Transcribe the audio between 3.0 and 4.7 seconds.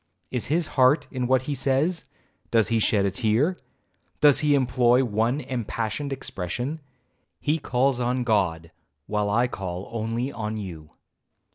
a tear? does he